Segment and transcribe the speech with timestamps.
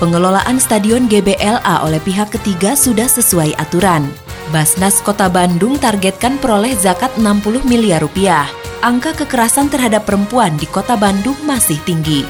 [0.00, 4.08] Pengelolaan Stadion GBLA oleh pihak ketiga sudah sesuai aturan.
[4.48, 8.48] Basnas Kota Bandung targetkan peroleh zakat 60 miliar rupiah.
[8.80, 12.24] Angka kekerasan terhadap perempuan di Kota Bandung masih tinggi.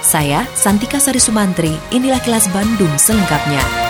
[0.00, 3.89] Saya, Santika Sari Sumantri, inilah kelas Bandung selengkapnya.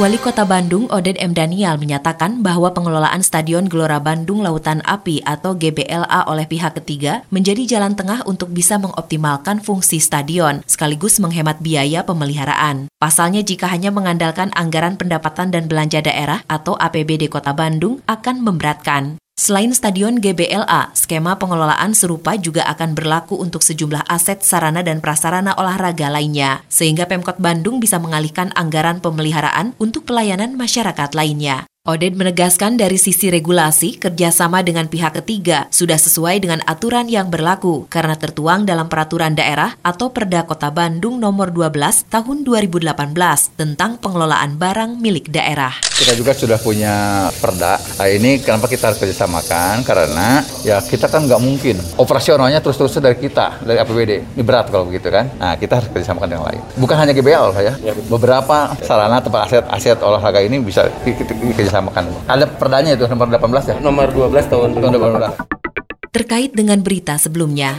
[0.00, 1.36] Wali Kota Bandung Oded M.
[1.36, 7.76] Daniel menyatakan bahwa pengelolaan Stadion Gelora Bandung Lautan Api atau GBLA oleh pihak ketiga menjadi
[7.76, 12.88] jalan tengah untuk bisa mengoptimalkan fungsi stadion sekaligus menghemat biaya pemeliharaan.
[12.96, 19.21] Pasalnya jika hanya mengandalkan anggaran pendapatan dan belanja daerah atau APBD Kota Bandung akan memberatkan.
[19.42, 25.58] Selain stadion GBLA, skema pengelolaan serupa juga akan berlaku untuk sejumlah aset sarana dan prasarana
[25.58, 31.71] olahraga lainnya, sehingga Pemkot Bandung bisa mengalihkan anggaran pemeliharaan untuk pelayanan masyarakat lainnya.
[31.82, 37.90] Oded menegaskan dari sisi regulasi, kerjasama dengan pihak ketiga sudah sesuai dengan aturan yang berlaku
[37.90, 42.86] karena tertuang dalam peraturan daerah atau Perda Kota Bandung nomor 12 tahun 2018
[43.58, 45.74] tentang pengelolaan barang milik daerah.
[45.90, 47.74] Kita juga sudah punya perda.
[47.98, 49.82] Nah, ini kenapa kita harus kerjasamakan?
[49.82, 54.38] Karena ya kita kan nggak mungkin operasionalnya terus-terusan dari kita, dari APBD.
[54.38, 55.34] Ini berat kalau begitu kan.
[55.34, 56.62] Nah, kita harus kerjasamakan dengan lain.
[56.78, 57.74] Bukan hanya GBL ya.
[58.06, 62.04] Beberapa sarana tempat aset-aset olahraga ini bisa kita disamakan.
[62.28, 63.76] Ada perdanya itu nomor 18 ya?
[63.80, 66.12] Nomor 12 tahun 2018.
[66.12, 67.72] Terkait dengan berita sebelumnya,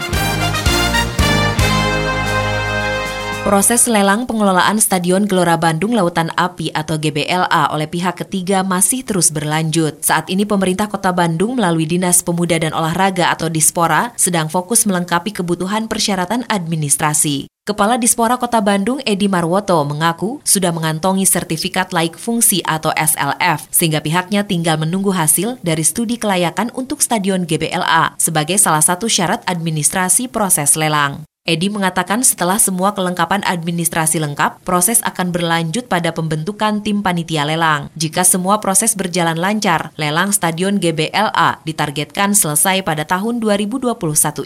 [3.44, 9.36] Proses lelang pengelolaan Stadion Gelora Bandung Lautan Api atau GBLA oleh pihak ketiga masih terus
[9.36, 10.00] berlanjut.
[10.00, 15.36] Saat ini pemerintah kota Bandung melalui Dinas Pemuda dan Olahraga atau Dispora sedang fokus melengkapi
[15.36, 17.52] kebutuhan persyaratan administrasi.
[17.68, 24.00] Kepala Dispora Kota Bandung Edi Marwoto mengaku sudah mengantongi sertifikat laik fungsi atau SLF sehingga
[24.00, 30.32] pihaknya tinggal menunggu hasil dari studi kelayakan untuk Stadion GBLA sebagai salah satu syarat administrasi
[30.32, 31.28] proses lelang.
[31.44, 37.92] Edi mengatakan setelah semua kelengkapan administrasi lengkap, proses akan berlanjut pada pembentukan tim panitia lelang.
[38.00, 43.92] Jika semua proses berjalan lancar, lelang Stadion GBLA ditargetkan selesai pada tahun 2021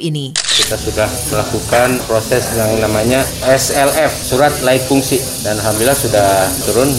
[0.02, 0.34] ini.
[0.41, 6.90] Kita sudah melakukan proses yang namanya SLF, surat laik fungsi, dan alhamdulillah sudah turun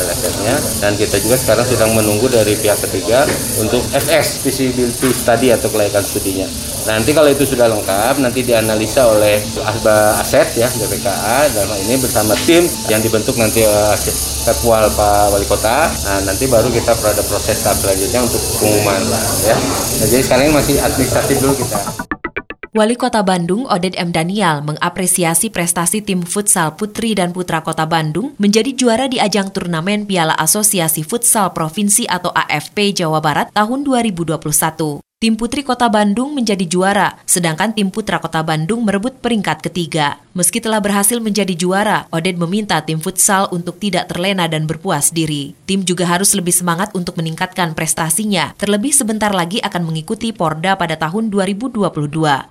[0.00, 3.28] LFF-nya, dan kita juga sekarang sedang menunggu dari pihak ketiga
[3.60, 6.48] untuk FS, Visibility Study atau kelayakan studinya.
[6.88, 12.34] Nanti kalau itu sudah lengkap, nanti dianalisa oleh Asba Aset ya BPKA dan ini bersama
[12.46, 13.96] tim yang dibentuk nanti uh,
[14.46, 15.90] Pak Wali Kota.
[15.90, 19.00] Nah, nanti baru kita pada proses tahap selanjutnya untuk pengumuman
[19.44, 19.56] ya.
[20.00, 21.80] Nah, jadi sekarang ini masih administratif dulu kita.
[22.70, 24.14] Wali Kota Bandung Oded M.
[24.14, 30.06] Daniel mengapresiasi prestasi tim futsal putri dan putra Kota Bandung menjadi juara di ajang turnamen
[30.06, 35.09] Piala Asosiasi Futsal Provinsi atau AFP Jawa Barat tahun 2021.
[35.20, 40.16] Tim putri Kota Bandung menjadi juara, sedangkan tim putra Kota Bandung merebut peringkat ketiga.
[40.32, 45.52] Meski telah berhasil menjadi juara, Oded meminta tim futsal untuk tidak terlena dan berpuas diri.
[45.68, 50.96] Tim juga harus lebih semangat untuk meningkatkan prestasinya, terlebih sebentar lagi akan mengikuti Porda pada
[50.96, 51.84] tahun 2022.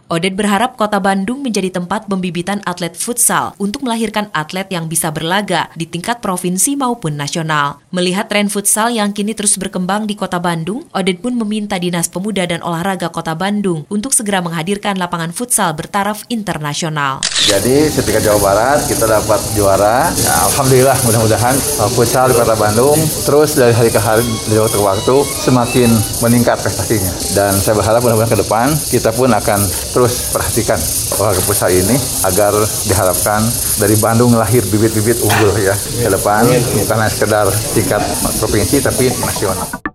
[0.06, 5.74] Oded berharap Kota Bandung menjadi tempat pembibitan atlet futsal untuk melahirkan atlet yang bisa berlaga
[5.74, 7.82] di tingkat provinsi maupun nasional.
[7.90, 12.46] Melihat tren futsal yang kini terus berkembang di Kota Bandung, Oded pun meminta Dinas Pemuda
[12.46, 17.24] dan dan Olahraga Kota Bandung untuk segera menghadirkan lapangan futsal bertaraf internasional.
[17.48, 23.00] Jadi ketika Jawa Barat kita dapat juara, ya, Alhamdulillah mudah-mudahan uh, futsal di Kota Bandung
[23.24, 25.16] terus dari hari ke hari, dari waktu ke waktu
[25.48, 27.16] semakin meningkat prestasinya.
[27.32, 29.60] Dan saya berharap mudah-mudahan ke depan kita pun akan
[29.96, 30.78] terus perhatikan
[31.16, 31.96] olahraga futsal ini
[32.28, 32.52] agar
[32.92, 33.40] diharapkan
[33.80, 36.44] dari Bandung lahir bibit-bibit unggul ya ke depan
[36.84, 38.04] bukan hanya sekedar tingkat
[38.44, 39.89] provinsi tapi nasional.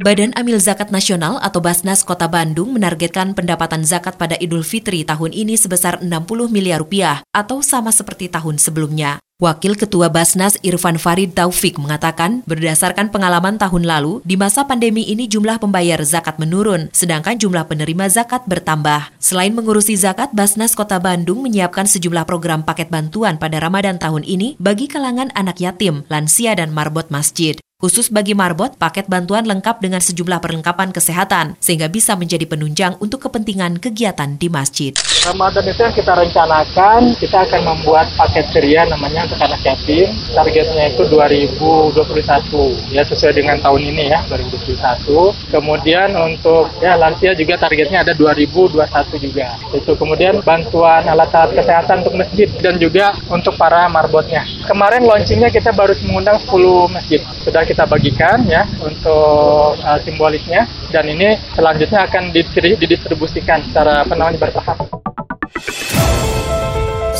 [0.00, 5.28] Badan Amil Zakat Nasional atau Basnas Kota Bandung menargetkan pendapatan zakat pada Idul Fitri tahun
[5.36, 6.08] ini sebesar 60
[6.48, 9.20] miliar rupiah atau sama seperti tahun sebelumnya.
[9.44, 15.28] Wakil Ketua Basnas Irfan Farid Taufik mengatakan, berdasarkan pengalaman tahun lalu, di masa pandemi ini
[15.28, 19.12] jumlah pembayar zakat menurun, sedangkan jumlah penerima zakat bertambah.
[19.20, 24.56] Selain mengurusi zakat, Basnas Kota Bandung menyiapkan sejumlah program paket bantuan pada Ramadan tahun ini
[24.56, 27.60] bagi kalangan anak yatim, lansia, dan marbot masjid.
[27.80, 33.24] Khusus bagi marbot, paket bantuan lengkap dengan sejumlah perlengkapan kesehatan, sehingga bisa menjadi penunjang untuk
[33.24, 34.92] kepentingan kegiatan di masjid.
[35.24, 40.12] Ramadan itu yang kita rencanakan, kita akan membuat paket ceria namanya untuk anak yatim.
[40.12, 45.32] Targetnya itu 2021, ya sesuai dengan tahun ini ya, 2021.
[45.48, 48.76] Kemudian untuk ya lansia juga targetnya ada 2021
[49.24, 49.56] juga.
[49.72, 54.44] Itu kemudian bantuan alat-alat kesehatan untuk masjid dan juga untuk para marbotnya.
[54.68, 57.24] Kemarin launchingnya kita baru mengundang 10 masjid.
[57.40, 64.99] Sudah kita bagikan ya untuk uh, simbolisnya dan ini selanjutnya akan didistribusikan secara namanya bertahap.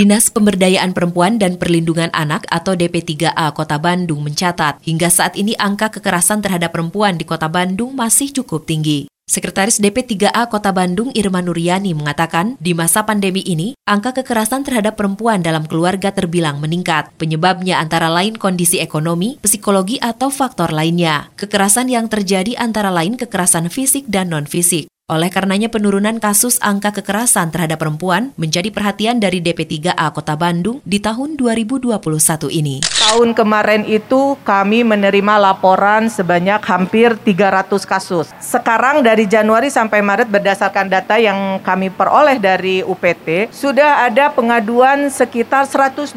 [0.00, 5.92] Dinas Pemberdayaan Perempuan dan Perlindungan Anak atau DP3A Kota Bandung mencatat, hingga saat ini angka
[5.92, 9.12] kekerasan terhadap perempuan di Kota Bandung masih cukup tinggi.
[9.28, 15.44] Sekretaris DP3A Kota Bandung Irma Nuryani mengatakan, di masa pandemi ini, angka kekerasan terhadap perempuan
[15.44, 17.12] dalam keluarga terbilang meningkat.
[17.20, 21.28] Penyebabnya antara lain kondisi ekonomi, psikologi, atau faktor lainnya.
[21.36, 24.88] Kekerasan yang terjadi antara lain kekerasan fisik dan non-fisik.
[25.10, 31.02] Oleh karenanya penurunan kasus angka kekerasan terhadap perempuan menjadi perhatian dari DP3A Kota Bandung di
[31.02, 31.98] tahun 2021
[32.54, 32.78] ini.
[32.86, 38.30] Tahun kemarin itu kami menerima laporan sebanyak hampir 300 kasus.
[38.38, 45.10] Sekarang dari Januari sampai Maret berdasarkan data yang kami peroleh dari UPT, sudah ada pengaduan
[45.10, 46.14] sekitar 125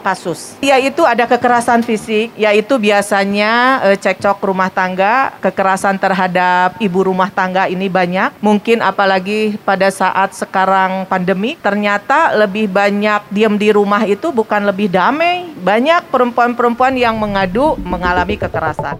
[0.00, 0.56] kasus.
[0.64, 7.68] Yaitu ada kekerasan fisik, yaitu biasanya e, cekcok rumah tangga, kekerasan terhadap ibu rumah tangga
[7.68, 8.38] ini banyak banyak.
[8.42, 14.92] Mungkin apalagi pada saat sekarang pandemi, ternyata lebih banyak diam di rumah itu bukan lebih
[14.92, 15.50] damai.
[15.58, 18.98] Banyak perempuan-perempuan yang mengadu mengalami kekerasan.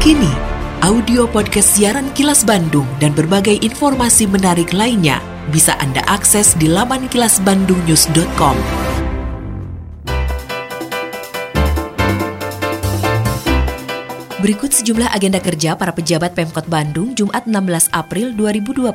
[0.00, 0.32] Kini,
[0.84, 7.08] audio podcast siaran Kilas Bandung dan berbagai informasi menarik lainnya bisa Anda akses di laman
[7.08, 8.83] kilasbandungnews.com.
[14.44, 18.92] Berikut sejumlah agenda kerja para pejabat Pemkot Bandung Jumat 16 April 2021.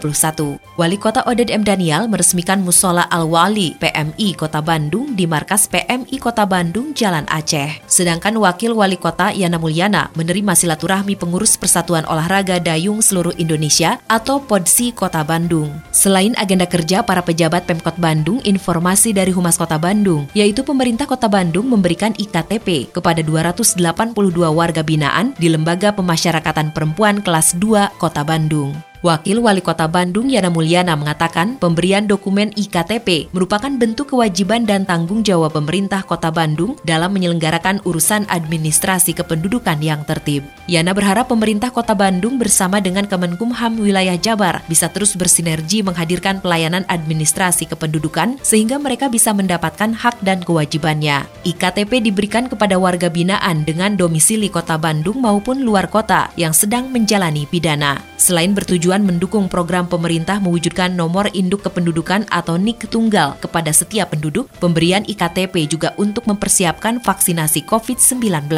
[0.77, 1.65] Wali Kota Oded M.
[1.65, 7.81] Daniel meresmikan Musola Al-Wali PMI Kota Bandung di markas PMI Kota Bandung Jalan Aceh.
[7.89, 14.37] Sedangkan Wakil Wali Kota Yana Mulyana menerima silaturahmi pengurus Persatuan Olahraga Dayung Seluruh Indonesia atau
[14.45, 15.73] PODSI Kota Bandung.
[15.89, 21.25] Selain agenda kerja para pejabat Pemkot Bandung, informasi dari Humas Kota Bandung, yaitu pemerintah Kota
[21.25, 24.13] Bandung memberikan IKTP kepada 282
[24.53, 28.88] warga binaan di Lembaga Pemasyarakatan Perempuan kelas 2 Kota Bandung.
[28.99, 35.23] Wakil Wali Kota Bandung Yana Mulyana mengatakan pemberian dokumen IKTP merupakan bentuk kewajiban dan tanggung
[35.23, 40.43] jawab pemerintah Kota Bandung dalam menyelenggarakan urusan administrasi kependudukan yang tertib.
[40.67, 46.83] Yana berharap pemerintah Kota Bandung bersama dengan Kemenkumham Wilayah Jabar bisa terus bersinergi menghadirkan pelayanan
[46.91, 51.23] administrasi kependudukan sehingga mereka bisa mendapatkan hak dan kewajibannya.
[51.47, 57.47] IKTP diberikan kepada warga binaan dengan domisili Kota Bandung maupun luar kota yang sedang menjalani
[57.47, 58.03] pidana.
[58.19, 64.17] Selain bertujuan bertujuan mendukung program pemerintah mewujudkan nomor induk kependudukan atau NIK tunggal kepada setiap
[64.17, 68.49] penduduk, pemberian IKTP juga untuk mempersiapkan vaksinasi COVID-19.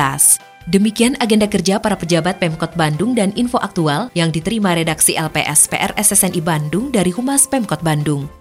[0.71, 5.91] Demikian agenda kerja para pejabat Pemkot Bandung dan info aktual yang diterima redaksi LPS PR
[5.99, 8.40] SSNI Bandung dari Humas Pemkot Bandung